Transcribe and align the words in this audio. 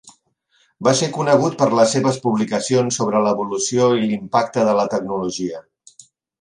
Va 0.87 0.93
ser 1.01 1.09
conegut 1.17 1.57
per 1.59 1.67
les 1.81 1.93
seves 1.97 2.17
publicacions 2.25 2.99
sobre 3.01 3.23
l'evolució 3.27 3.93
i 4.01 4.09
l'impacte 4.09 4.67
de 4.71 4.77
la 4.83 4.91
tecnologia. 4.97 5.65